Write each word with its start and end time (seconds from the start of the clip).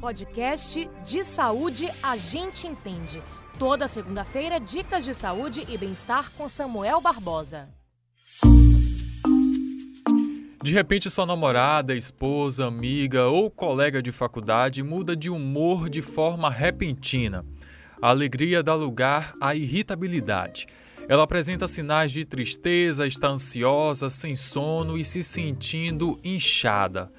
podcast 0.00 0.90
de 1.04 1.22
saúde 1.22 1.86
a 2.02 2.16
gente 2.16 2.66
entende. 2.66 3.22
Toda 3.58 3.86
segunda-feira, 3.86 4.58
dicas 4.58 5.04
de 5.04 5.12
saúde 5.12 5.62
e 5.68 5.76
bem-estar 5.76 6.32
com 6.32 6.48
Samuel 6.48 7.02
Barbosa. 7.02 7.68
De 10.62 10.72
repente, 10.72 11.10
sua 11.10 11.26
namorada, 11.26 11.94
esposa, 11.94 12.66
amiga 12.66 13.26
ou 13.26 13.50
colega 13.50 14.00
de 14.00 14.10
faculdade 14.10 14.82
muda 14.82 15.14
de 15.14 15.28
humor 15.28 15.90
de 15.90 16.00
forma 16.00 16.48
repentina. 16.48 17.44
A 18.00 18.08
alegria 18.08 18.62
dá 18.62 18.74
lugar 18.74 19.34
à 19.38 19.54
irritabilidade. 19.54 20.66
Ela 21.06 21.24
apresenta 21.24 21.68
sinais 21.68 22.10
de 22.10 22.24
tristeza, 22.24 23.06
está 23.06 23.28
ansiosa, 23.28 24.08
sem 24.08 24.34
sono 24.34 24.96
e 24.96 25.04
se 25.04 25.22
sentindo 25.22 26.18
inchada. 26.24 27.12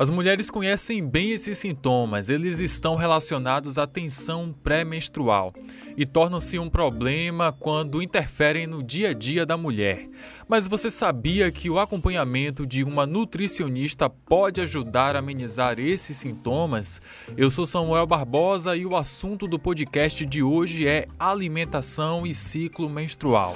As 0.00 0.08
mulheres 0.08 0.48
conhecem 0.48 1.06
bem 1.06 1.32
esses 1.32 1.58
sintomas, 1.58 2.30
eles 2.30 2.58
estão 2.58 2.96
relacionados 2.96 3.76
à 3.76 3.86
tensão 3.86 4.50
pré-menstrual 4.50 5.52
e 5.94 6.06
tornam-se 6.06 6.58
um 6.58 6.70
problema 6.70 7.52
quando 7.52 8.02
interferem 8.02 8.66
no 8.66 8.82
dia 8.82 9.10
a 9.10 9.12
dia 9.12 9.44
da 9.44 9.58
mulher. 9.58 10.08
Mas 10.48 10.66
você 10.66 10.90
sabia 10.90 11.52
que 11.52 11.68
o 11.68 11.78
acompanhamento 11.78 12.66
de 12.66 12.82
uma 12.82 13.04
nutricionista 13.04 14.08
pode 14.08 14.62
ajudar 14.62 15.16
a 15.16 15.18
amenizar 15.18 15.78
esses 15.78 16.16
sintomas? 16.16 16.98
Eu 17.36 17.50
sou 17.50 17.66
Samuel 17.66 18.06
Barbosa 18.06 18.74
e 18.74 18.86
o 18.86 18.96
assunto 18.96 19.46
do 19.46 19.58
podcast 19.58 20.24
de 20.24 20.42
hoje 20.42 20.88
é 20.88 21.08
alimentação 21.18 22.26
e 22.26 22.34
ciclo 22.34 22.88
menstrual. 22.88 23.54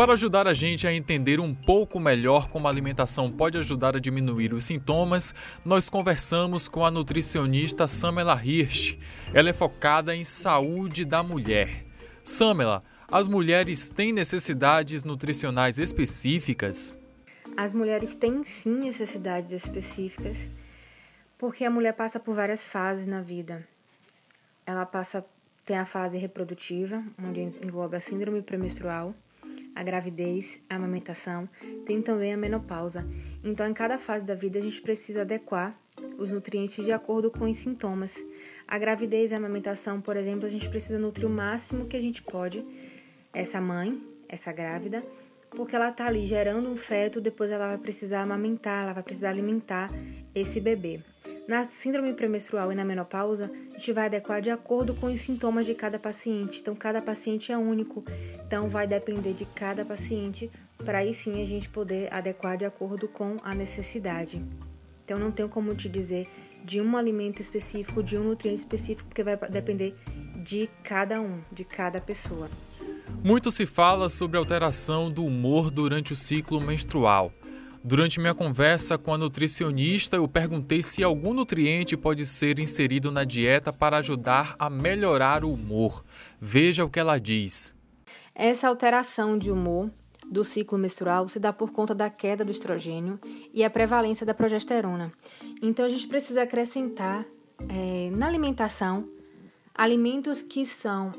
Para 0.00 0.14
ajudar 0.14 0.48
a 0.48 0.54
gente 0.54 0.86
a 0.86 0.94
entender 0.94 1.40
um 1.40 1.54
pouco 1.54 2.00
melhor 2.00 2.48
como 2.48 2.66
a 2.66 2.70
alimentação 2.70 3.30
pode 3.30 3.58
ajudar 3.58 3.94
a 3.94 4.00
diminuir 4.00 4.54
os 4.54 4.64
sintomas, 4.64 5.34
nós 5.62 5.90
conversamos 5.90 6.66
com 6.66 6.86
a 6.86 6.90
nutricionista 6.90 7.86
Samela 7.86 8.42
Hirsch. 8.42 8.96
Ela 9.34 9.50
é 9.50 9.52
focada 9.52 10.16
em 10.16 10.24
saúde 10.24 11.04
da 11.04 11.22
mulher. 11.22 11.84
Samela, 12.24 12.82
as 13.12 13.28
mulheres 13.28 13.90
têm 13.90 14.10
necessidades 14.10 15.04
nutricionais 15.04 15.78
específicas? 15.78 16.96
As 17.54 17.74
mulheres 17.74 18.16
têm 18.16 18.42
sim 18.42 18.76
necessidades 18.76 19.52
específicas, 19.52 20.48
porque 21.36 21.62
a 21.62 21.70
mulher 21.70 21.92
passa 21.92 22.18
por 22.18 22.34
várias 22.34 22.66
fases 22.66 23.06
na 23.06 23.20
vida. 23.20 23.68
Ela 24.64 24.86
passa 24.86 25.22
tem 25.66 25.76
a 25.76 25.84
fase 25.84 26.16
reprodutiva, 26.16 27.04
onde 27.22 27.42
engloba 27.42 27.98
a 27.98 28.00
síndrome 28.00 28.40
premenstrual, 28.40 29.14
a 29.74 29.82
gravidez, 29.82 30.60
a 30.68 30.76
amamentação, 30.76 31.48
tem 31.84 32.02
também 32.02 32.32
a 32.32 32.36
menopausa. 32.36 33.06
Então, 33.42 33.68
em 33.68 33.72
cada 33.72 33.98
fase 33.98 34.24
da 34.24 34.34
vida, 34.34 34.58
a 34.58 34.62
gente 34.62 34.80
precisa 34.80 35.22
adequar 35.22 35.78
os 36.18 36.32
nutrientes 36.32 36.84
de 36.84 36.92
acordo 36.92 37.30
com 37.30 37.44
os 37.44 37.56
sintomas. 37.56 38.22
A 38.66 38.78
gravidez 38.78 39.30
e 39.30 39.34
a 39.34 39.38
amamentação, 39.38 40.00
por 40.00 40.16
exemplo, 40.16 40.46
a 40.46 40.50
gente 40.50 40.68
precisa 40.68 40.98
nutrir 40.98 41.26
o 41.26 41.30
máximo 41.30 41.86
que 41.86 41.96
a 41.96 42.00
gente 42.00 42.22
pode 42.22 42.64
essa 43.32 43.60
mãe, 43.60 44.00
essa 44.28 44.52
grávida, 44.52 45.02
porque 45.50 45.74
ela 45.74 45.90
está 45.90 46.06
ali 46.06 46.26
gerando 46.26 46.68
um 46.68 46.76
feto, 46.76 47.20
depois 47.20 47.50
ela 47.50 47.68
vai 47.68 47.78
precisar 47.78 48.22
amamentar, 48.22 48.84
ela 48.84 48.92
vai 48.92 49.02
precisar 49.02 49.30
alimentar 49.30 49.90
esse 50.34 50.60
bebê. 50.60 51.00
Na 51.50 51.64
síndrome 51.64 52.12
premenstrual 52.12 52.70
e 52.70 52.76
na 52.76 52.84
menopausa, 52.84 53.50
a 53.74 53.76
gente 53.76 53.92
vai 53.92 54.06
adequar 54.06 54.40
de 54.40 54.50
acordo 54.50 54.94
com 54.94 55.06
os 55.06 55.20
sintomas 55.20 55.66
de 55.66 55.74
cada 55.74 55.98
paciente. 55.98 56.60
Então, 56.60 56.76
cada 56.76 57.02
paciente 57.02 57.50
é 57.50 57.58
único. 57.58 58.04
Então, 58.46 58.68
vai 58.68 58.86
depender 58.86 59.32
de 59.32 59.44
cada 59.46 59.84
paciente 59.84 60.48
para 60.84 60.98
aí 60.98 61.12
sim 61.12 61.42
a 61.42 61.44
gente 61.44 61.68
poder 61.68 62.06
adequar 62.14 62.56
de 62.56 62.64
acordo 62.64 63.08
com 63.08 63.36
a 63.42 63.52
necessidade. 63.52 64.40
Então, 65.04 65.18
não 65.18 65.32
tenho 65.32 65.48
como 65.48 65.74
te 65.74 65.88
dizer 65.88 66.28
de 66.64 66.80
um 66.80 66.96
alimento 66.96 67.42
específico, 67.42 68.00
de 68.00 68.16
um 68.16 68.22
nutriente 68.22 68.60
específico, 68.60 69.08
porque 69.08 69.24
vai 69.24 69.36
depender 69.36 69.96
de 70.44 70.70
cada 70.84 71.20
um, 71.20 71.40
de 71.50 71.64
cada 71.64 72.00
pessoa. 72.00 72.48
Muito 73.24 73.50
se 73.50 73.66
fala 73.66 74.08
sobre 74.08 74.38
alteração 74.38 75.10
do 75.10 75.24
humor 75.24 75.68
durante 75.72 76.12
o 76.12 76.16
ciclo 76.16 76.60
menstrual. 76.60 77.32
Durante 77.82 78.20
minha 78.20 78.34
conversa 78.34 78.98
com 78.98 79.14
a 79.14 79.18
nutricionista, 79.18 80.16
eu 80.16 80.28
perguntei 80.28 80.82
se 80.82 81.02
algum 81.02 81.32
nutriente 81.32 81.96
pode 81.96 82.26
ser 82.26 82.58
inserido 82.58 83.10
na 83.10 83.24
dieta 83.24 83.72
para 83.72 83.96
ajudar 83.98 84.54
a 84.58 84.68
melhorar 84.68 85.44
o 85.44 85.52
humor. 85.52 86.02
Veja 86.38 86.84
o 86.84 86.90
que 86.90 87.00
ela 87.00 87.18
diz. 87.18 87.74
Essa 88.34 88.68
alteração 88.68 89.38
de 89.38 89.50
humor 89.50 89.90
do 90.30 90.44
ciclo 90.44 90.78
menstrual 90.78 91.26
se 91.28 91.40
dá 91.40 91.52
por 91.52 91.72
conta 91.72 91.94
da 91.94 92.10
queda 92.10 92.44
do 92.44 92.52
estrogênio 92.52 93.18
e 93.52 93.64
a 93.64 93.70
prevalência 93.70 94.26
da 94.26 94.34
progesterona. 94.34 95.10
Então 95.62 95.86
a 95.86 95.88
gente 95.88 96.06
precisa 96.06 96.42
acrescentar 96.42 97.24
é, 97.68 98.10
na 98.14 98.26
alimentação 98.26 99.08
alimentos 99.74 100.42
que 100.42 100.66
são 100.66 101.12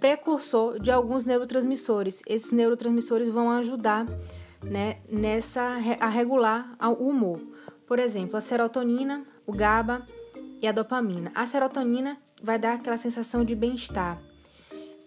precursor 0.00 0.80
de 0.80 0.90
alguns 0.90 1.24
neurotransmissores. 1.24 2.22
Esses 2.26 2.50
neurotransmissores 2.50 3.28
vão 3.28 3.50
ajudar 3.50 4.06
né, 4.62 4.98
nessa 5.08 5.78
a 6.00 6.08
regular 6.08 6.76
o 6.80 7.08
humor. 7.08 7.40
Por 7.86 7.98
exemplo, 7.98 8.36
a 8.36 8.40
serotonina, 8.40 9.22
o 9.46 9.52
GABA 9.52 10.06
e 10.62 10.66
a 10.68 10.72
dopamina. 10.72 11.32
A 11.34 11.46
serotonina 11.46 12.18
vai 12.42 12.58
dar 12.58 12.74
aquela 12.74 12.96
sensação 12.96 13.44
de 13.44 13.54
bem-estar. 13.54 14.20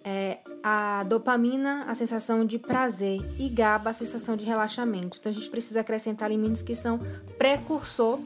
É, 0.03 0.39
a 0.61 1.03
dopamina, 1.03 1.85
a 1.87 1.95
sensação 1.95 2.45
de 2.45 2.59
prazer 2.59 3.21
e 3.39 3.47
GABA, 3.47 3.91
a 3.91 3.93
sensação 3.93 4.35
de 4.35 4.43
relaxamento. 4.43 5.17
Então 5.17 5.31
a 5.31 5.35
gente 5.35 5.49
precisa 5.49 5.79
acrescentar 5.79 6.25
alimentos 6.25 6.61
que 6.61 6.75
são 6.75 6.99
precursor 7.37 8.19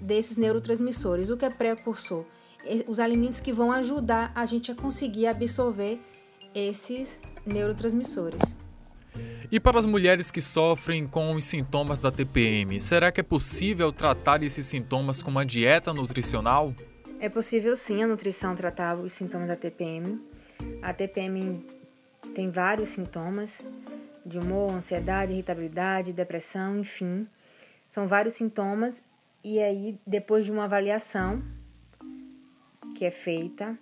desses 0.00 0.36
neurotransmissores. 0.36 1.28
O 1.28 1.36
que 1.36 1.44
é 1.44 1.50
precursor? 1.50 2.24
Os 2.86 3.00
alimentos 3.00 3.40
que 3.40 3.52
vão 3.52 3.72
ajudar 3.72 4.30
a 4.34 4.46
gente 4.46 4.70
a 4.70 4.74
conseguir 4.74 5.26
absorver 5.26 6.00
esses 6.54 7.20
neurotransmissores. 7.44 8.40
E 9.50 9.60
para 9.60 9.78
as 9.78 9.86
mulheres 9.86 10.30
que 10.30 10.40
sofrem 10.40 11.06
com 11.06 11.30
os 11.30 11.44
sintomas 11.44 12.00
da 12.00 12.10
TPM, 12.10 12.80
será 12.80 13.12
que 13.12 13.20
é 13.20 13.22
possível 13.22 13.92
tratar 13.92 14.42
esses 14.42 14.66
sintomas 14.66 15.22
com 15.22 15.30
uma 15.30 15.46
dieta 15.46 15.92
nutricional? 15.92 16.74
É 17.20 17.28
possível 17.28 17.76
sim 17.76 18.02
a 18.02 18.06
nutrição 18.06 18.54
tratar 18.54 18.96
os 18.96 19.12
sintomas 19.12 19.48
da 19.48 19.56
TPM. 19.56 20.20
A 20.82 20.92
TPM 20.92 21.64
tem 22.34 22.50
vários 22.50 22.90
sintomas 22.90 23.62
de 24.24 24.38
humor, 24.38 24.72
ansiedade, 24.72 25.32
irritabilidade, 25.32 26.12
depressão, 26.12 26.78
enfim. 26.78 27.26
São 27.88 28.08
vários 28.08 28.34
sintomas 28.34 29.02
e 29.44 29.60
aí 29.60 29.98
depois 30.04 30.44
de 30.44 30.50
uma 30.50 30.64
avaliação 30.64 31.40
que 32.96 33.04
é 33.04 33.10
feita, 33.10 33.78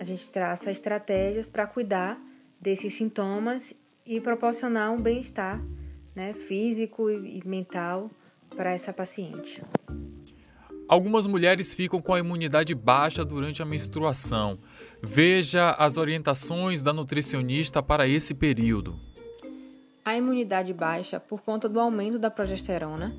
a 0.00 0.04
gente 0.04 0.30
traça 0.32 0.70
estratégias 0.70 1.48
para 1.48 1.66
cuidar 1.66 2.18
desses 2.60 2.94
sintomas 2.94 3.72
e 4.06 4.20
proporcionar 4.20 4.92
um 4.92 5.00
bem-estar 5.00 5.60
né, 6.14 6.32
físico 6.32 7.10
e 7.10 7.42
mental 7.44 8.10
para 8.56 8.72
essa 8.72 8.92
paciente. 8.92 9.62
Algumas 10.88 11.26
mulheres 11.26 11.74
ficam 11.74 12.00
com 12.00 12.14
a 12.14 12.20
imunidade 12.20 12.72
baixa 12.72 13.24
durante 13.24 13.60
a 13.60 13.66
menstruação. 13.66 14.56
Veja 15.02 15.72
as 15.72 15.96
orientações 15.96 16.82
da 16.82 16.92
nutricionista 16.92 17.82
para 17.82 18.06
esse 18.06 18.32
período. 18.32 18.94
A 20.04 20.16
imunidade 20.16 20.72
baixa 20.72 21.18
por 21.18 21.42
conta 21.42 21.68
do 21.68 21.80
aumento 21.80 22.20
da 22.20 22.30
progesterona 22.30 23.12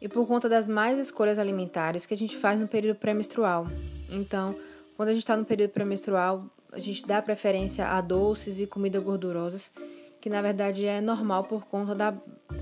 e 0.00 0.08
por 0.08 0.28
conta 0.28 0.48
das 0.48 0.68
mais 0.68 0.96
escolhas 0.96 1.40
alimentares 1.40 2.06
que 2.06 2.14
a 2.14 2.16
gente 2.16 2.36
faz 2.36 2.60
no 2.60 2.68
período 2.68 2.96
pré-menstrual. 2.96 3.66
Então, 4.08 4.54
quando 4.96 5.08
a 5.08 5.12
gente 5.12 5.24
está 5.24 5.36
no 5.36 5.44
período 5.44 5.70
pré-menstrual, 5.70 6.46
a 6.72 6.78
gente 6.78 7.04
dá 7.04 7.20
preferência 7.20 7.88
a 7.88 8.00
doces 8.00 8.60
e 8.60 8.66
comidas 8.66 9.02
gordurosas 9.02 9.72
que 10.20 10.28
na 10.28 10.42
verdade 10.42 10.86
é 10.86 11.00
normal 11.00 11.44
por 11.44 11.64
conta 11.66 11.94
da 11.94 12.14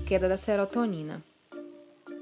queda 0.05 0.29
da 0.29 0.37
serotonina. 0.37 1.23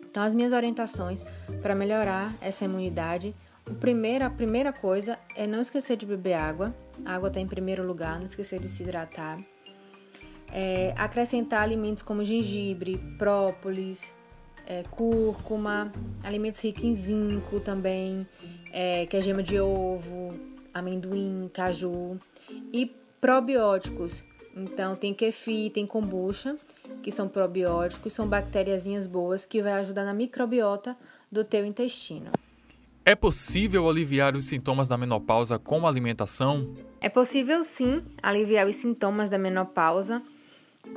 Então, 0.09 0.23
as 0.23 0.34
minhas 0.34 0.54
orientações 0.54 1.25
para 1.62 1.75
melhorar 1.75 2.33
essa 2.39 2.63
imunidade, 2.63 3.36
primeiro, 3.81 4.24
a 4.24 4.30
primeira 4.30 4.71
coisa 4.71 5.19
é 5.36 5.45
não 5.45 5.59
esquecer 5.59 5.98
de 5.98 6.06
beber 6.06 6.36
água. 6.36 6.74
A 7.04 7.15
água 7.15 7.27
está 7.27 7.42
em 7.42 7.48
primeiro 7.48 7.86
lugar, 7.86 8.18
não 8.18 8.27
esquecer 8.27 8.59
de 8.59 8.69
se 8.69 8.83
hidratar. 8.83 9.38
É, 10.54 10.94
acrescentar 10.95 11.63
alimentos 11.63 12.01
como 12.01 12.24
gengibre, 12.24 12.98
própolis, 13.18 14.13
é, 14.65 14.83
cúrcuma, 14.89 15.92
alimentos 16.24 16.62
ricos 16.62 16.83
em 16.83 16.94
zinco 16.94 17.59
também, 17.59 18.25
é, 18.71 19.06
que 19.06 19.18
é 19.18 19.21
gema 19.21 19.44
de 19.44 19.59
ovo, 19.59 20.33
amendoim, 20.74 21.50
caju 21.54 22.18
e 22.71 22.86
probióticos, 23.19 24.24
então 24.56 24.96
tem 24.96 25.13
kefir, 25.13 25.72
tem 25.72 25.86
kombucha, 25.86 26.56
que 27.04 27.12
são 27.12 27.28
probióticos, 27.28 28.13
são 28.13 28.28
bactériazinhas 28.28 29.06
boas 29.06 29.46
que 29.46 29.62
vai 29.62 29.74
ajudar 29.74 30.06
na 30.06 30.13
microbiota 30.13 30.96
do 31.31 31.44
teu 31.44 31.66
intestino. 31.66 32.31
É 33.04 33.16
possível 33.16 33.88
aliviar 33.88 34.36
os 34.36 34.46
sintomas 34.46 34.88
da 34.88 34.98
menopausa 34.98 35.60
com 35.60 35.86
alimentação? 35.86 36.74
É 37.00 37.10
possível 37.10 37.62
sim 37.62 38.04
aliviar 38.24 38.68
os 38.68 38.78
sintomas 38.78 39.30
da 39.30 39.38
menopausa 39.38 40.22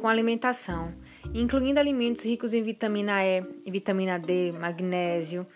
com 0.01 0.09
alimentação. 0.09 0.95
incluindo 1.35 1.79
alimentos 1.79 2.25
ricos 2.25 2.55
em 2.55 2.63
vitamina 2.63 3.23
E, 3.23 3.43
vitamina 3.71 4.19
D, 4.19 4.53
magnésio, 4.53 5.47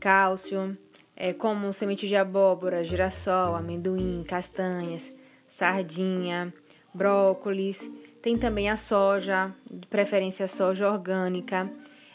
cálcio, 0.00 0.76
é, 1.14 1.32
como 1.32 1.72
semente 1.72 2.08
de 2.08 2.16
abóbora, 2.16 2.82
girassol, 2.82 3.54
amendoim, 3.54 4.24
castanhas, 4.26 5.12
sardinha, 5.46 6.52
brócolis. 6.92 7.90
Tem 8.22 8.36
também 8.36 8.68
a 8.68 8.76
soja, 8.76 9.54
de 9.70 9.86
preferência 9.86 10.46
soja 10.46 10.90
orgânica. 10.90 11.70